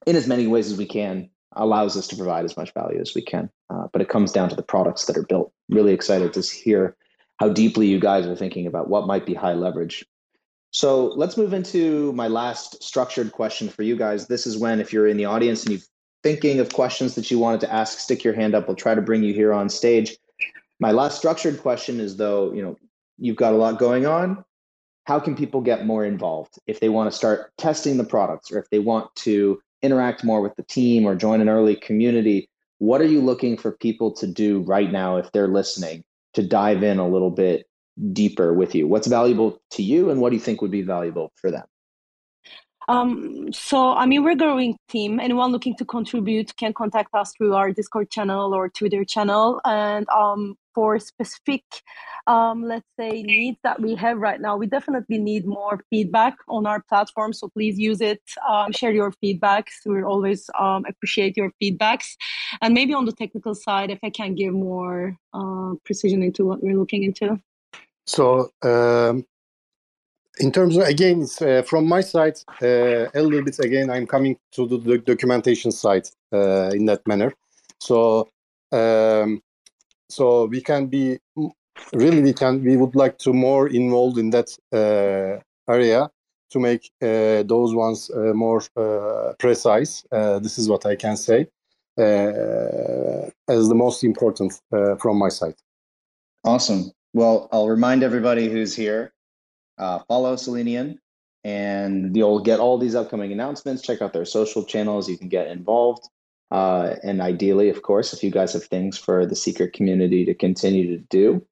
[0.07, 3.15] in as many ways as we can allows us to provide as much value as
[3.15, 3.51] we can.
[3.71, 5.53] Uh, but it comes down to the products that are built.
[5.69, 6.97] Really excited to hear
[7.43, 10.07] how deeply you guys are thinking about what might be high leverage.
[10.71, 14.29] So let's move into my last structured question for you guys.
[14.29, 15.83] This is when, if you're in the audience and you're
[16.23, 18.69] thinking of questions that you wanted to ask, stick your hand up.
[18.69, 20.17] We'll try to bring you here on stage.
[20.79, 22.77] My last structured question is though, you know,
[23.19, 24.45] you've got a lot going on.
[25.03, 28.61] How can people get more involved if they want to start testing the products or
[28.61, 32.49] if they want to interact more with the team or join an early community?
[32.79, 36.83] What are you looking for people to do right now if they're listening to dive
[36.83, 37.67] in a little bit
[38.13, 38.87] deeper with you?
[38.87, 41.65] What's valuable to you and what do you think would be valuable for them?
[42.89, 45.21] Um, so, I mean, we're a growing team.
[45.21, 49.61] Anyone looking to contribute can contact us through our Discord channel or Twitter channel.
[49.65, 51.65] And um, for specific,
[52.27, 56.67] um, let's say, needs that we have right now, we definitely need more feedback on
[56.67, 57.33] our platform.
[57.33, 59.73] So please use it, um, share your feedbacks.
[59.87, 62.17] We always um, appreciate your feedbacks.
[62.61, 66.63] And maybe on the technical side, if I can give more uh, precision into what
[66.63, 67.41] we're looking into.
[68.07, 69.25] So, um,
[70.39, 74.37] in terms of again uh, from my side uh, a little bit again i'm coming
[74.51, 77.33] to the documentation side uh, in that manner
[77.79, 78.29] so
[78.73, 79.43] um,
[80.13, 81.19] so we can be
[81.93, 85.41] really we can we would like to more involved in that uh,
[85.73, 86.11] area
[86.51, 88.61] to make uh, those ones uh, more
[89.39, 90.05] precise
[90.45, 91.47] this is what i can say
[93.57, 94.53] as the most important
[94.99, 95.55] from my side
[96.45, 99.13] awesome well i'll remind everybody who's here
[99.79, 100.99] uh, follow Selenian
[101.45, 103.83] and you'll get all these upcoming announcements.
[103.83, 105.09] Check out their social channels.
[105.09, 106.09] You can get involved.
[106.53, 110.35] Uh, and ideally, of course, if you guys have things for the secret community to
[110.35, 111.43] continue to do,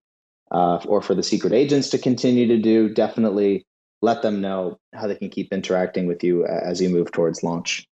[0.51, 3.65] uh, or for the secret agents to continue to do, definitely
[4.03, 7.89] let them know how they can keep interacting with you as you move towards launch.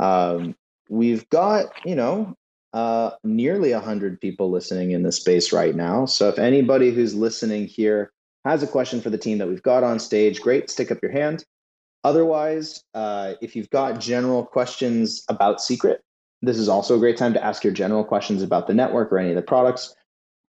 [0.00, 0.56] Um,
[0.88, 2.34] we've got, you know,
[2.72, 6.06] uh, nearly 100 people listening in the space right now.
[6.06, 8.10] So if anybody who's listening here
[8.44, 11.12] has a question for the team that we've got on stage, great, stick up your
[11.12, 11.44] hand.
[12.02, 16.02] Otherwise, uh, if you've got general questions about Secret,
[16.42, 19.18] this is also a great time to ask your general questions about the network or
[19.18, 19.94] any of the products.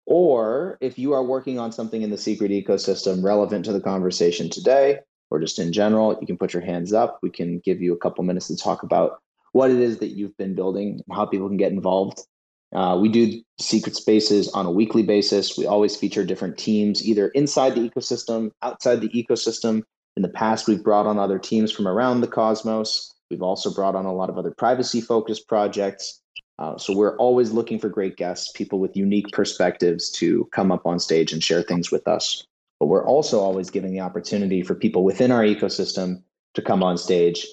[0.06, 4.48] Or if you are working on something in the Secret ecosystem relevant to the conversation
[4.48, 5.00] today,
[5.30, 7.18] or just in general, you can put your hands up.
[7.22, 9.20] We can give you a couple minutes to talk about
[9.52, 12.20] what it is that you've been building, how people can get involved.
[12.74, 15.58] Uh, we do secret spaces on a weekly basis.
[15.58, 19.82] We always feature different teams, either inside the ecosystem, outside the ecosystem.
[20.16, 23.12] In the past, we've brought on other teams from around the cosmos.
[23.30, 26.20] We've also brought on a lot of other privacy focused projects.
[26.58, 30.84] Uh, so we're always looking for great guests, people with unique perspectives to come up
[30.84, 32.44] on stage and share things with us.
[32.78, 36.22] But we're also always giving the opportunity for people within our ecosystem
[36.54, 37.46] to come on stage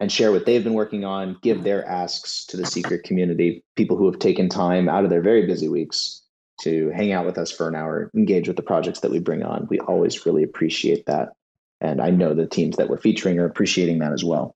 [0.00, 3.96] and share what they've been working on, give their asks to the secret community, people
[3.96, 6.22] who have taken time out of their very busy weeks
[6.60, 9.42] to hang out with us for an hour, engage with the projects that we bring
[9.42, 9.66] on.
[9.70, 11.30] We always really appreciate that.
[11.80, 14.55] And I know the teams that we're featuring are appreciating that as well.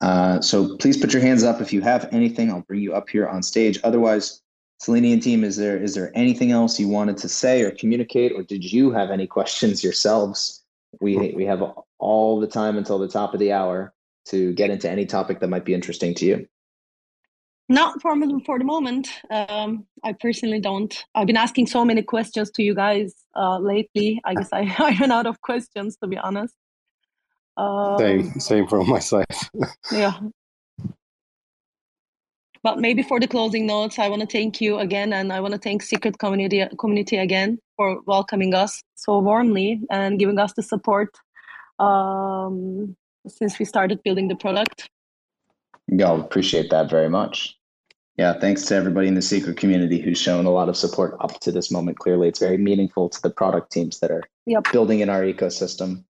[0.00, 2.50] Uh, so please put your hands up if you have anything.
[2.50, 3.78] I'll bring you up here on stage.
[3.82, 4.42] Otherwise,
[4.78, 8.42] Selenian team, is there is there anything else you wanted to say or communicate, or
[8.42, 10.62] did you have any questions yourselves?
[11.00, 11.62] We we have
[11.98, 13.94] all the time until the top of the hour
[14.26, 16.48] to get into any topic that might be interesting to you.
[17.68, 19.08] Not for for the moment.
[19.30, 20.94] Um, I personally don't.
[21.14, 24.20] I've been asking so many questions to you guys uh, lately.
[24.24, 26.54] I guess I, I ran out of questions to be honest.
[27.56, 29.24] Um, same, same from my side.
[29.92, 30.18] yeah.
[32.62, 35.54] But maybe for the closing notes, I want to thank you again, and I want
[35.54, 40.62] to thank Secret Community Community again for welcoming us so warmly and giving us the
[40.62, 41.14] support
[41.78, 42.96] um,
[43.28, 44.90] since we started building the product.
[45.86, 47.56] Y'all appreciate that very much.
[48.16, 51.38] Yeah, thanks to everybody in the secret community who's shown a lot of support up
[51.40, 51.98] to this moment.
[51.98, 54.72] Clearly, it's very meaningful to the product teams that are yep.
[54.72, 56.02] building in our ecosystem.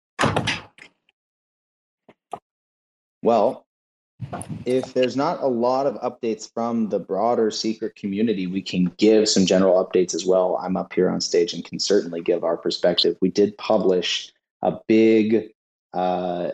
[3.25, 3.65] Well,
[4.67, 9.27] if there's not a lot of updates from the broader secret community, we can give
[9.27, 10.59] some general updates as well.
[10.61, 13.17] I'm up here on stage and can certainly give our perspective.
[13.21, 15.47] We did publish a big
[15.91, 16.51] uh,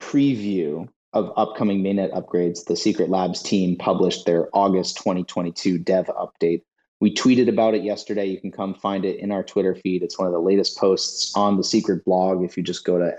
[0.00, 2.64] preview of upcoming mainnet upgrades.
[2.64, 6.62] The Secret Labs team published their August 2022 dev update,
[7.00, 8.26] We tweeted about it yesterday.
[8.26, 10.04] You can come find it in our Twitter feed.
[10.04, 12.44] It's one of the latest posts on the secret blog.
[12.44, 13.12] If you just go to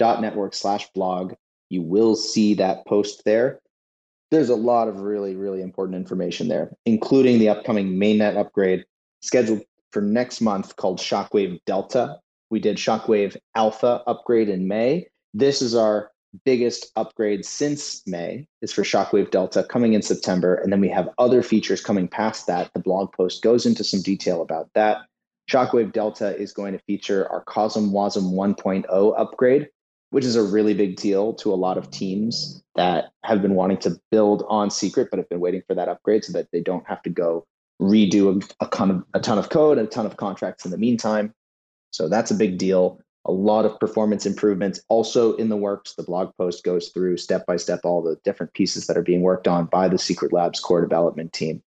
[0.00, 1.34] scrt.network slash blog,
[1.70, 3.60] you will see that post there.
[4.30, 8.84] There's a lot of really, really important information there, including the upcoming mainnet upgrade
[9.20, 12.18] scheduled for next month called Shockwave Delta.
[12.50, 15.06] We did Shockwave Alpha upgrade in May.
[15.32, 16.10] This is our
[16.44, 20.56] biggest upgrade since May is for Shockwave Delta coming in September.
[20.56, 22.72] And then we have other features coming past that.
[22.74, 25.02] The blog post goes into some detail about that.
[25.48, 29.68] Shockwave Delta is going to feature our CosmWasm 1.0 upgrade,
[30.14, 33.78] which is a really big deal to a lot of teams that have been wanting
[33.78, 36.86] to build on Secret, but have been waiting for that upgrade so that they don't
[36.86, 37.44] have to go
[37.82, 40.70] redo a, a, ton, of, a ton of code and a ton of contracts in
[40.70, 41.34] the meantime.
[41.90, 45.94] So that's a big deal a lot of performance improvements also in the works.
[45.94, 49.22] The blog post goes through step by step all the different pieces that are being
[49.22, 51.62] worked on by the Secret Labs core development team.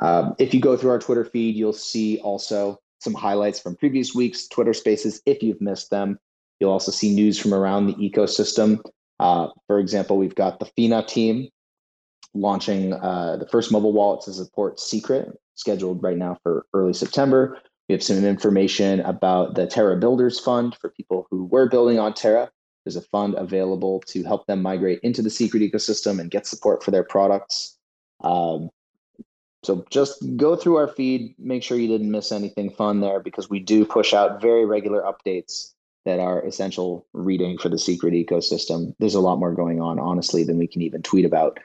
[0.00, 4.14] Um, if you go through our Twitter feed, you'll see also some highlights from previous
[4.14, 6.18] weeks, Twitter spaces, if you've missed them.
[6.62, 8.78] You'll also see news from around the ecosystem.
[9.18, 11.48] Uh, for example, we've got the FINA team
[12.34, 17.58] launching uh, the first mobile wallet to support Secret, scheduled right now for early September.
[17.88, 22.14] We have some information about the Terra Builders Fund for people who were building on
[22.14, 22.48] Terra.
[22.84, 26.84] There's a fund available to help them migrate into the secret ecosystem and get support
[26.84, 27.76] for their products.
[28.22, 28.70] Um,
[29.64, 33.50] so just go through our feed, make sure you didn't miss anything fun there because
[33.50, 35.72] we do push out very regular updates
[36.04, 38.94] that are essential reading for the secret ecosystem.
[38.98, 41.58] There's a lot more going on, honestly, than we can even tweet about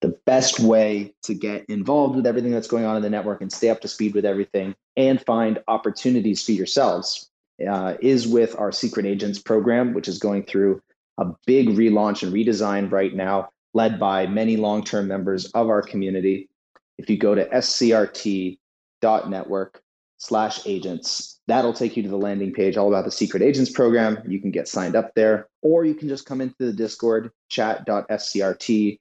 [0.00, 3.52] the best way to get involved with everything that's going on in the network and
[3.52, 7.30] stay up to speed with everything and find opportunities for yourselves
[7.66, 10.82] uh, is with our secret agents program which is going through
[11.18, 16.50] a big relaunch and redesign right now led by many long-term members of our community
[16.98, 19.80] if you go to scrt.network
[20.18, 24.18] slash agents that'll take you to the landing page all about the secret agents program
[24.26, 28.98] you can get signed up there or you can just come into the discord chat.scrt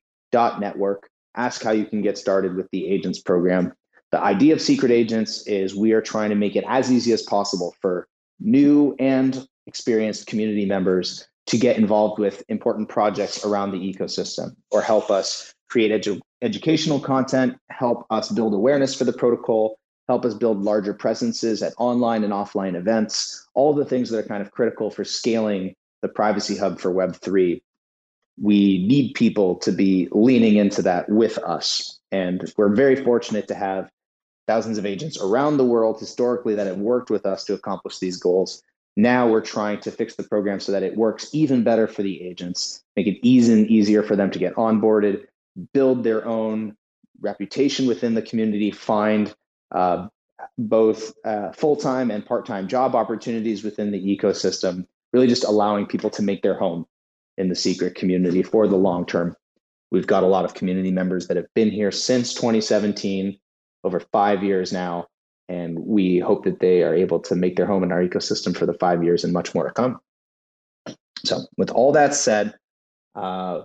[0.59, 1.09] network.
[1.35, 3.73] Ask how you can get started with the agents program.
[4.11, 7.21] The idea of secret agents is we are trying to make it as easy as
[7.21, 8.07] possible for
[8.39, 14.81] new and experienced community members to get involved with important projects around the ecosystem or
[14.81, 19.77] help us create edu- educational content, help us build awareness for the protocol,
[20.07, 24.27] help us build larger presences at online and offline events, all the things that are
[24.27, 27.61] kind of critical for scaling the privacy hub for Web3
[28.41, 31.99] we need people to be leaning into that with us.
[32.11, 33.89] And we're very fortunate to have
[34.47, 38.17] thousands of agents around the world historically that have worked with us to accomplish these
[38.17, 38.61] goals.
[38.97, 42.21] Now we're trying to fix the program so that it works even better for the
[42.21, 45.25] agents, make it and easier for them to get onboarded,
[45.73, 46.75] build their own
[47.21, 49.33] reputation within the community, find
[49.75, 50.07] uh,
[50.57, 55.85] both uh, full time and part time job opportunities within the ecosystem, really just allowing
[55.85, 56.85] people to make their home
[57.37, 59.35] in the secret community for the long term.
[59.91, 63.37] We've got a lot of community members that have been here since 2017,
[63.83, 65.07] over five years now,
[65.47, 68.65] and we hope that they are able to make their home in our ecosystem for
[68.65, 69.99] the five years and much more to come.
[71.23, 72.55] So, with all that said,
[73.13, 73.61] uh,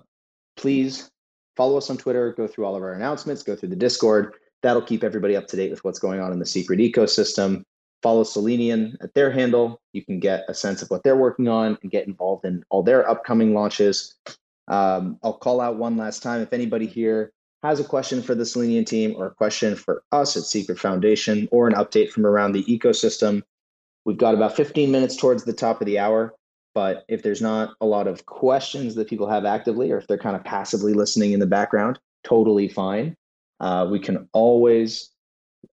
[0.56, 1.10] please
[1.56, 4.34] follow us on Twitter, go through all of our announcements, go through the Discord.
[4.62, 7.64] That'll keep everybody up to date with what's going on in the secret ecosystem
[8.02, 9.80] follow Selenian at their handle.
[9.92, 12.82] You can get a sense of what they're working on and get involved in all
[12.82, 14.14] their upcoming launches.
[14.68, 16.40] Um, I'll call out one last time.
[16.40, 17.32] If anybody here
[17.62, 21.48] has a question for the Selenian team or a question for us at Secret Foundation
[21.50, 23.42] or an update from around the ecosystem,
[24.04, 26.34] we've got about 15 minutes towards the top of the hour.
[26.72, 30.16] But if there's not a lot of questions that people have actively, or if they're
[30.16, 33.16] kind of passively listening in the background, totally fine.
[33.60, 35.10] Uh, we can always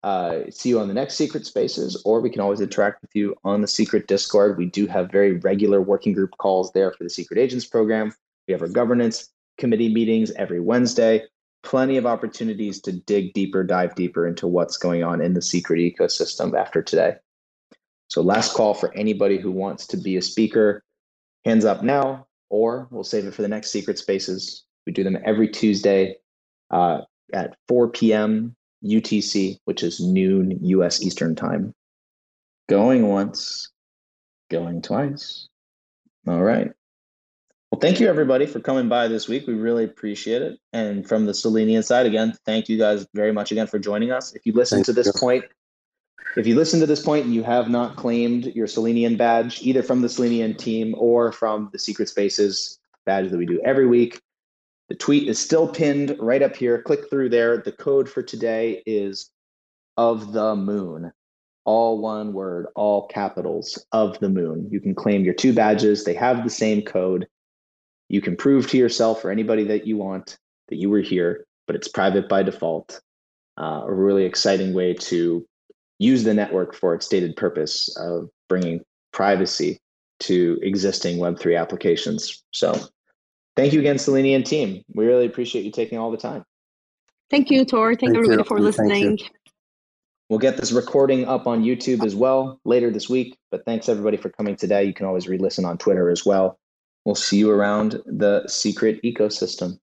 [0.03, 3.35] uh, see you on the next Secret Spaces, or we can always interact with you
[3.45, 4.59] on the Secret Discord.
[4.59, 8.13] We do have very regular working group calls there for the Secret Agents program.
[8.47, 11.25] We have our governance committee meetings every Wednesday.
[11.63, 15.79] Plenty of opportunities to dig deeper, dive deeper into what's going on in the secret
[15.79, 17.17] ecosystem after today.
[18.09, 20.85] So, last call for anybody who wants to be a speaker.
[21.45, 24.65] Hands up now, or we'll save it for the next Secret Spaces.
[24.87, 26.17] We do them every Tuesday
[26.71, 27.01] uh,
[27.33, 28.55] at 4 p.m.
[28.85, 31.75] UTC, which is noon US Eastern Time.
[32.69, 33.71] Going once,
[34.51, 35.49] going twice.
[36.27, 36.71] All right.
[37.71, 39.47] Well, thank you everybody for coming by this week.
[39.47, 40.59] We really appreciate it.
[40.73, 44.35] And from the Selenian side, again, thank you guys very much again for joining us.
[44.35, 45.45] If you listen to this point,
[46.37, 49.83] if you listen to this point and you have not claimed your Selenian badge, either
[49.83, 54.21] from the Selenian team or from the Secret Spaces badge that we do every week,
[54.89, 56.83] the tweet is still pinned right up here.
[56.83, 57.59] Click through there.
[57.59, 59.31] The code for today is
[59.97, 61.13] of the moon.
[61.65, 64.69] All one word, all capitals of the moon.
[64.71, 66.05] You can claim your two badges.
[66.05, 67.27] They have the same code.
[68.09, 71.75] You can prove to yourself or anybody that you want that you were here, but
[71.75, 73.01] it's private by default.
[73.59, 75.45] Uh, a really exciting way to
[75.99, 78.81] use the network for its stated purpose of bringing
[79.13, 79.81] privacy
[80.21, 82.45] to existing Web3 applications.
[82.53, 82.79] So,
[83.57, 84.85] thank you again, Selenian team.
[84.95, 86.45] We really appreciate you taking all the time.
[87.31, 87.91] Thank you, Tor.
[87.91, 88.45] Thank, Thank everybody you.
[88.45, 89.19] for listening.
[90.29, 93.37] We'll get this recording up on YouTube as well later this week.
[93.51, 94.85] But thanks everybody for coming today.
[94.85, 96.59] You can always re listen on Twitter as well.
[97.05, 99.79] We'll see you around the secret ecosystem.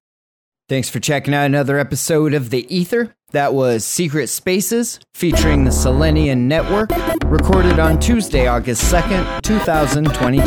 [0.67, 3.15] Thanks for checking out another episode of The Ether.
[3.31, 6.89] That was Secret Spaces featuring the Selenian Network,
[7.25, 10.45] recorded on Tuesday, August 2nd, 2022.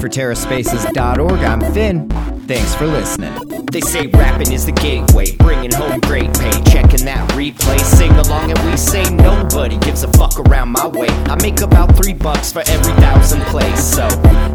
[0.00, 2.33] For TerraSpaces.org, I'm Finn.
[2.46, 3.32] Thanks for listening.
[3.72, 6.52] They say rapping is the gateway, bringing home great pay.
[6.70, 11.08] Checking that replay, sing along, and we say nobody gives a fuck around my way.
[11.08, 14.06] I make about three bucks for every thousand plays, so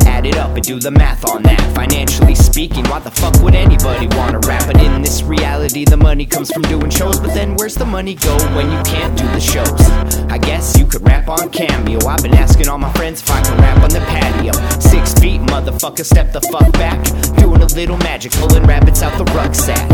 [0.06, 1.60] add it up and do the math on that.
[1.74, 4.68] Financially speaking, why the fuck would anybody wanna rap?
[4.68, 7.20] But in this reality, the money comes from doing shows.
[7.20, 10.09] But then where's the money go when you can't do the shows?
[10.30, 12.00] I guess you could rap on Cameo.
[12.06, 14.54] I've been asking all my friends if I can rap on the patio.
[14.80, 17.04] Six feet, motherfucker, step the fuck back.
[17.38, 19.90] Doing a little magic, pulling rabbits out the rucksack.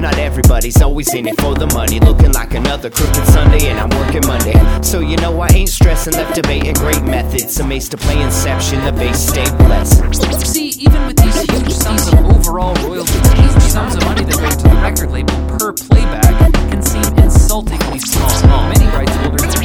[0.00, 2.00] Not everybody's always in it for the money.
[2.00, 4.58] Looking like another crooked Sunday, and I'm working Monday.
[4.82, 7.58] So you know I ain't stressing, left debating great methods.
[7.58, 10.46] Amazed to play Inception, the base stay blessed.
[10.46, 14.50] See, even with these huge sums of overall royalties, huge sums of money that go
[14.50, 18.68] to the record label per playback can seem insultingly small.
[18.68, 19.57] Many rights holders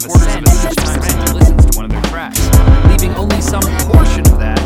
[0.00, 2.40] three quarters of a cent each time someone listens to one of their tracks,
[2.90, 4.65] leaving only some portion of that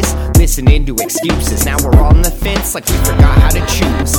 [0.37, 1.65] Listening to excuses.
[1.65, 4.13] Now we're on the fence like we forgot how to choose.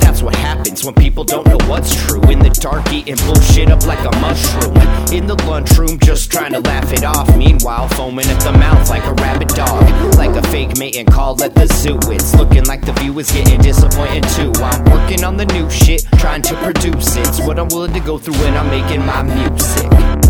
[0.00, 2.22] That's what happens when people don't know what's true.
[2.30, 4.76] In the dark, eating bullshit up like a mushroom.
[5.12, 7.36] In the lunchroom, just trying to laugh it off.
[7.36, 9.82] Meanwhile, foaming at the mouth like a rabid dog.
[10.16, 11.98] Like a fake mating call at the zoo.
[12.10, 14.52] It's looking like the view is getting disappointed too.
[14.62, 17.28] I'm working on the new shit, trying to produce it.
[17.28, 20.25] It's what I'm willing to go through when I'm making my music.